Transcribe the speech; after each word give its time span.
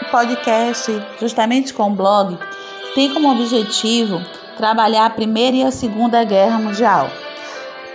O 0.00 0.10
podcast, 0.12 0.92
justamente 1.20 1.74
com 1.74 1.90
o 1.90 1.94
blog, 1.96 2.38
tem 2.94 3.12
como 3.12 3.32
objetivo 3.32 4.20
trabalhar 4.56 5.06
a 5.06 5.10
Primeira 5.10 5.56
e 5.56 5.62
a 5.64 5.72
Segunda 5.72 6.22
Guerra 6.22 6.58
Mundial. 6.58 7.10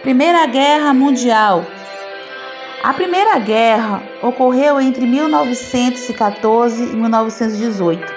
Primeira 0.02 0.46
Guerra 0.46 0.94
Mundial. 0.94 1.66
A 2.84 2.94
Primeira 2.94 3.40
Guerra 3.40 4.04
ocorreu 4.22 4.82
entre 4.82 5.06
1914 5.06 6.84
e 6.84 6.96
1918. 6.98 8.14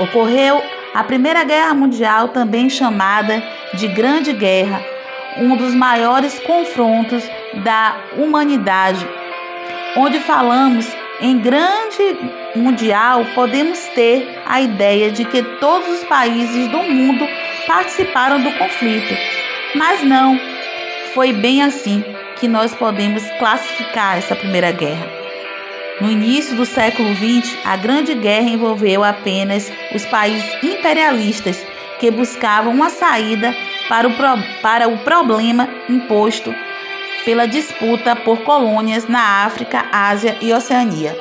Ocorreu 0.00 0.60
a 0.94 1.02
Primeira 1.02 1.44
Guerra 1.44 1.72
Mundial, 1.72 2.28
também 2.28 2.68
chamada 2.68 3.42
de 3.72 3.88
Grande 3.88 4.34
Guerra, 4.34 4.95
um 5.38 5.56
dos 5.56 5.74
maiores 5.74 6.38
confrontos 6.40 7.22
da 7.62 7.96
humanidade, 8.16 9.06
onde 9.96 10.20
falamos 10.20 10.86
em 11.20 11.38
grande 11.38 12.16
mundial, 12.54 13.24
podemos 13.34 13.78
ter 13.94 14.38
a 14.46 14.60
ideia 14.60 15.10
de 15.10 15.24
que 15.24 15.42
todos 15.58 15.88
os 15.88 16.04
países 16.04 16.68
do 16.68 16.78
mundo 16.82 17.26
participaram 17.66 18.42
do 18.42 18.52
conflito. 18.52 19.14
Mas 19.74 20.02
não, 20.02 20.38
foi 21.14 21.32
bem 21.32 21.62
assim 21.62 22.04
que 22.38 22.46
nós 22.46 22.74
podemos 22.74 23.22
classificar 23.38 24.18
essa 24.18 24.36
Primeira 24.36 24.70
Guerra. 24.72 25.06
No 26.00 26.10
início 26.10 26.54
do 26.54 26.66
século 26.66 27.08
XX, 27.14 27.56
a 27.64 27.76
Grande 27.76 28.14
Guerra 28.14 28.50
envolveu 28.50 29.02
apenas 29.02 29.72
os 29.94 30.04
países 30.04 30.46
imperialistas 30.62 31.64
que 31.98 32.10
buscavam 32.10 32.74
uma 32.74 32.90
saída 32.90 33.54
para 33.88 34.08
o, 34.08 34.12
para 34.60 34.88
o 34.88 34.98
problema 34.98 35.68
imposto 35.88 36.54
pela 37.24 37.46
disputa 37.46 38.14
por 38.14 38.42
colônias 38.42 39.08
na 39.08 39.44
África, 39.44 39.84
Ásia 39.92 40.38
e 40.40 40.52
Oceania. 40.52 41.16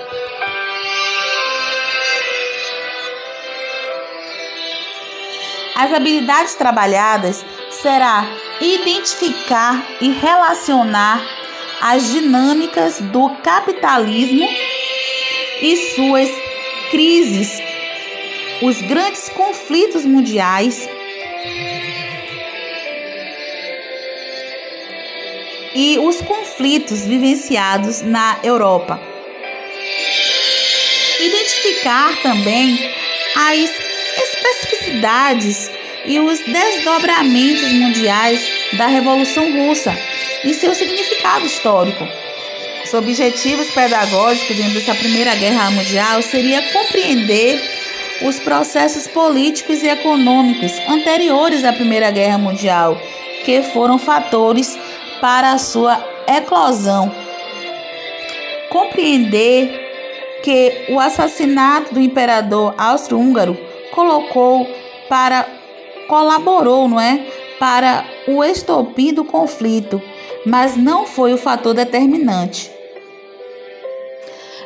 As 5.75 5.91
habilidades 5.91 6.55
trabalhadas 6.55 7.43
será 7.69 8.25
identificar 8.61 9.83
e 9.99 10.09
relacionar 10.11 11.21
as 11.81 12.09
dinâmicas 12.11 13.01
do 13.01 13.29
capitalismo 13.43 14.47
e 15.61 15.77
suas 15.95 16.29
crises, 16.91 17.61
os 18.61 18.79
grandes 18.83 19.27
conflitos 19.29 20.05
mundiais 20.05 20.87
e 25.75 25.99
os 25.99 26.21
conflitos 26.21 27.05
vivenciados 27.05 28.01
na 28.01 28.39
Europa. 28.41 28.99
Identificar 31.19 32.15
também 32.23 32.89
as 33.35 33.69
especificidades 34.23 35.69
e 36.05 36.19
os 36.19 36.39
desdobramentos 36.39 37.71
mundiais 37.73 38.39
da 38.73 38.87
Revolução 38.87 39.51
Russa 39.51 39.93
e 40.45 40.53
seu 40.53 40.73
significado 40.73 41.45
histórico. 41.45 42.07
Os 42.85 42.93
objetivos 42.93 43.69
pedagógicos 43.71 44.55
dentro 44.55 44.75
dessa 44.75 44.95
Primeira 44.95 45.35
Guerra 45.35 45.71
Mundial 45.71 46.21
seria 46.21 46.61
compreender 46.71 47.59
os 48.21 48.39
processos 48.39 49.07
políticos 49.07 49.83
e 49.83 49.87
econômicos 49.87 50.71
anteriores 50.87 51.65
à 51.65 51.73
Primeira 51.73 52.11
Guerra 52.11 52.37
Mundial, 52.37 53.01
que 53.43 53.61
foram 53.63 53.97
fatores 53.97 54.77
para 55.25 55.53
a 55.53 55.57
sua 55.57 55.99
eclosão. 56.27 57.11
Compreender 58.69 59.71
que 60.43 60.85
o 60.89 60.99
assassinato 60.99 61.95
do 61.95 61.99
imperador 61.99 62.75
austro-húngaro 62.77 63.57
colocou 63.91 64.69
para 65.09 65.47
colaborou, 66.07 66.87
não 66.87 66.99
é, 66.99 67.25
para 67.57 68.05
o 68.27 68.43
estopim 68.43 69.15
do 69.15 69.25
conflito, 69.25 69.99
mas 70.45 70.77
não 70.77 71.07
foi 71.07 71.33
o 71.33 71.39
fator 71.39 71.73
determinante. 71.73 72.71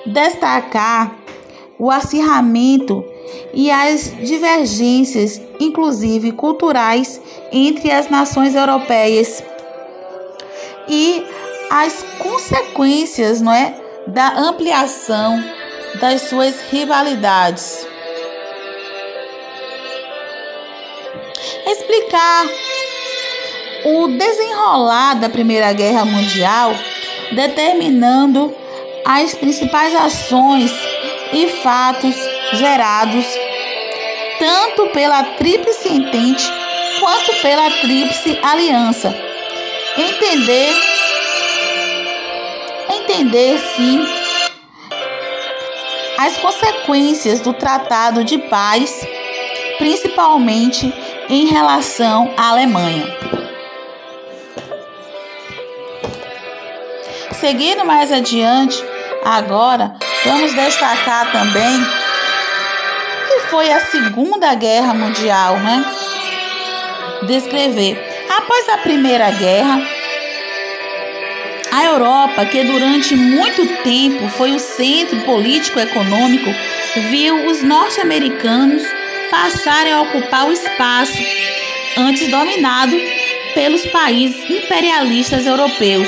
Destacar 0.05 1.15
o 1.77 1.89
acirramento 1.89 3.01
e 3.53 3.71
as 3.71 4.13
divergências, 4.21 5.41
inclusive 5.57 6.33
culturais, 6.33 7.21
entre 7.49 7.89
as 7.91 8.09
nações 8.09 8.55
europeias 8.55 9.41
e 10.89 11.25
as 11.69 12.03
consequências, 12.17 13.41
não 13.41 13.53
é, 13.53 13.75
da 14.07 14.33
ampliação 14.39 15.41
das 15.99 16.23
suas 16.23 16.59
rivalidades. 16.71 17.87
Explicar 21.65 22.47
o 23.85 24.07
desenrolar 24.07 25.13
da 25.15 25.29
Primeira 25.29 25.71
Guerra 25.73 26.03
Mundial, 26.05 26.73
determinando 27.31 28.53
as 29.05 29.35
principais 29.35 29.95
ações 29.95 30.71
e 31.31 31.47
fatos 31.61 32.15
gerados 32.53 33.25
tanto 34.39 34.87
pela 34.87 35.21
Tríplice 35.23 35.89
Entente 35.89 36.51
quanto 36.99 37.41
pela 37.41 37.69
Tríplice 37.69 38.39
Aliança. 38.41 39.28
Entender 39.97 40.99
entender 43.09 43.57
sim 43.75 44.05
as 46.17 46.37
consequências 46.37 47.39
do 47.39 47.53
Tratado 47.53 48.23
de 48.23 48.37
Paz, 48.37 49.05
principalmente 49.77 50.93
em 51.29 51.45
relação 51.45 52.33
à 52.37 52.49
Alemanha. 52.49 53.05
Seguindo 57.39 57.85
mais 57.85 58.11
adiante, 58.11 58.83
agora 59.23 59.95
vamos 60.25 60.53
destacar 60.53 61.31
também 61.31 61.85
que 63.27 63.39
foi 63.47 63.71
a 63.71 63.79
Segunda 63.79 64.53
Guerra 64.55 64.93
Mundial, 64.93 65.57
né? 65.57 65.85
Descrever. 67.23 68.08
Após 68.39 68.69
a 68.69 68.77
Primeira 68.77 69.29
Guerra, 69.31 69.85
a 71.73 71.83
Europa, 71.83 72.45
que 72.45 72.63
durante 72.63 73.13
muito 73.13 73.67
tempo 73.83 74.29
foi 74.29 74.53
o 74.53 74.59
centro 74.59 75.19
político-econômico, 75.23 76.49
viu 77.09 77.47
os 77.47 77.61
norte-americanos 77.61 78.81
passarem 79.29 79.91
a 79.91 80.01
ocupar 80.03 80.47
o 80.47 80.53
espaço 80.53 81.21
antes 81.97 82.31
dominado 82.31 82.95
pelos 83.53 83.85
países 83.87 84.49
imperialistas 84.49 85.45
europeus. 85.45 86.07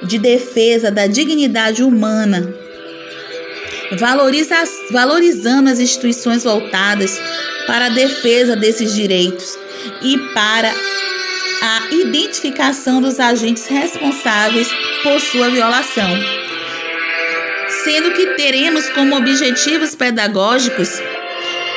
de 0.03 0.17
defesa 0.17 0.89
da 0.89 1.07
dignidade 1.07 1.83
humana. 1.83 2.60
Valoriza, 3.97 4.55
valorizando 4.91 5.69
as 5.69 5.79
instituições 5.79 6.43
voltadas 6.43 7.19
para 7.67 7.87
a 7.87 7.89
defesa 7.89 8.55
desses 8.55 8.93
direitos 8.93 9.57
e 10.01 10.17
para 10.33 10.71
a 11.61 11.93
identificação 11.93 13.01
dos 13.01 13.19
agentes 13.19 13.67
responsáveis 13.67 14.69
por 15.03 15.19
sua 15.19 15.49
violação. 15.49 16.09
Sendo 17.83 18.11
que 18.11 18.27
teremos 18.35 18.87
como 18.89 19.15
objetivos 19.15 19.95
pedagógicos 19.95 20.89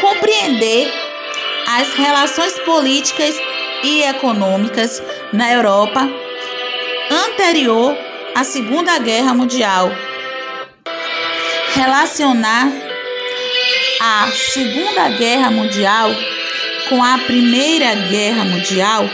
compreender 0.01 0.93
as 1.67 1.95
relações 1.95 2.59
políticas 2.61 3.35
e 3.83 4.03
econômicas 4.03 5.03
na 5.33 5.53
Europa 5.53 6.09
anterior 7.11 7.97
à 8.35 8.45
Segunda 8.45 8.99
Guerra 8.99 9.35
Mundial. 9.35 9.91
Relacionar 11.75 12.73
a 14.01 14.31
Segunda 14.33 15.09
Guerra 15.11 15.51
Mundial 15.51 16.15
com 16.89 17.03
a 17.03 17.19
Primeira 17.19 17.95
Guerra 17.95 18.45
Mundial, 18.45 19.09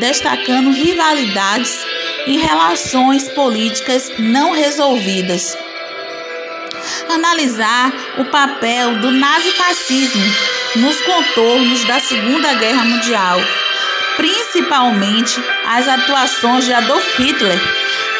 destacando 0.00 0.72
rivalidades 0.72 1.86
e 2.26 2.36
relações 2.38 3.28
políticas 3.28 4.10
não 4.18 4.52
resolvidas. 4.52 5.56
Analisar 7.08 7.92
o 8.18 8.24
papel 8.26 8.96
do 8.96 9.10
nazifascismo 9.10 10.24
nos 10.76 11.00
contornos 11.00 11.84
da 11.84 12.00
Segunda 12.00 12.54
Guerra 12.54 12.84
Mundial 12.84 13.40
principalmente 14.16 15.42
as 15.66 15.88
atuações 15.88 16.64
de 16.64 16.72
Adolf 16.72 17.18
Hitler 17.18 17.58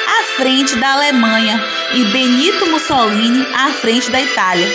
à 0.06 0.36
frente 0.36 0.76
da 0.76 0.92
Alemanha 0.92 1.62
e 1.92 2.04
Benito 2.04 2.66
Mussolini 2.66 3.46
à 3.54 3.69
frente 3.72 4.10
da 4.10 4.20
Itália. 4.20 4.69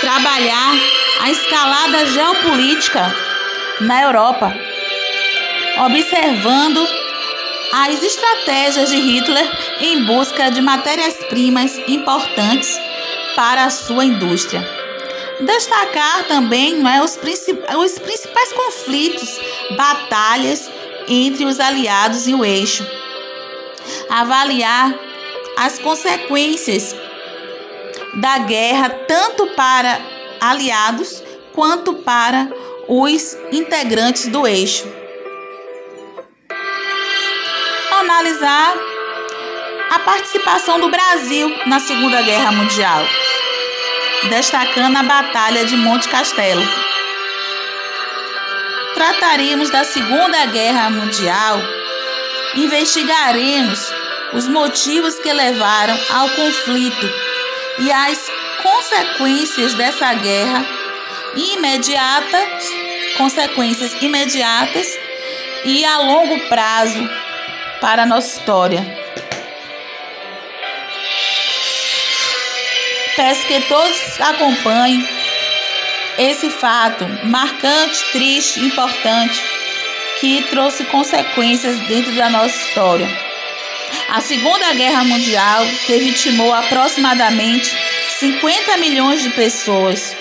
Trabalhar 0.00 0.74
a 1.20 1.30
escalada 1.30 2.06
geopolítica 2.06 3.14
na 3.80 4.02
Europa, 4.02 4.54
observando 5.84 6.86
as 7.72 8.02
estratégias 8.02 8.88
de 8.88 8.96
Hitler 8.96 9.46
em 9.80 10.04
busca 10.04 10.50
de 10.50 10.60
matérias-primas 10.60 11.76
importantes 11.88 12.78
para 13.34 13.64
a 13.64 13.70
sua 13.70 14.04
indústria. 14.04 14.66
Destacar 15.40 16.24
também 16.24 16.76
não 16.76 16.88
é, 16.88 17.02
os, 17.02 17.16
princip 17.16 17.60
os 17.76 17.98
principais 17.98 18.52
conflitos, 18.52 19.38
batalhas 19.76 20.70
entre 21.06 21.44
os 21.44 21.60
aliados 21.60 22.26
e 22.26 22.34
o 22.34 22.44
eixo. 22.44 22.86
Avaliar 24.08 25.05
as 25.56 25.78
consequências 25.78 26.94
da 28.14 28.38
guerra, 28.38 28.90
tanto 29.08 29.46
para 29.48 30.00
aliados 30.40 31.22
quanto 31.54 31.94
para 31.94 32.48
os 32.88 33.36
integrantes 33.52 34.28
do 34.28 34.46
eixo. 34.46 34.86
Analisar 38.00 38.74
a 39.90 39.98
participação 40.00 40.78
do 40.78 40.88
Brasil 40.88 41.48
na 41.66 41.80
Segunda 41.80 42.22
Guerra 42.22 42.52
Mundial 42.52 43.06
destacando 44.28 44.96
a 44.96 45.02
Batalha 45.02 45.64
de 45.64 45.76
Monte 45.76 46.08
Castelo. 46.08 46.62
Trataremos 48.94 49.70
da 49.70 49.84
Segunda 49.84 50.46
Guerra 50.46 50.90
Mundial, 50.90 51.60
investigaremos 52.54 53.92
os 54.32 54.48
motivos 54.48 55.18
que 55.18 55.32
levaram 55.32 55.98
ao 56.10 56.28
conflito 56.30 57.10
e 57.78 57.92
as 57.92 58.18
consequências 58.62 59.74
dessa 59.74 60.12
guerra 60.14 60.66
imediatas, 61.36 62.64
consequências 63.16 63.92
imediatas 64.02 64.86
e 65.64 65.84
a 65.84 65.98
longo 65.98 66.38
prazo 66.48 67.08
para 67.80 68.02
a 68.02 68.06
nossa 68.06 68.38
história. 68.38 68.84
Peço 73.14 73.46
que 73.46 73.60
todos 73.62 74.20
acompanhem 74.20 75.06
esse 76.18 76.50
fato 76.50 77.04
marcante, 77.24 78.12
triste, 78.12 78.60
importante, 78.60 79.42
que 80.20 80.42
trouxe 80.50 80.84
consequências 80.84 81.78
dentro 81.86 82.12
da 82.12 82.30
nossa 82.30 82.56
história. 82.56 83.25
A 84.08 84.20
Segunda 84.20 84.72
Guerra 84.74 85.04
Mundial, 85.04 85.66
que 85.86 85.98
vitimou 85.98 86.52
aproximadamente 86.52 87.76
50 88.18 88.76
milhões 88.78 89.22
de 89.22 89.30
pessoas, 89.30 90.16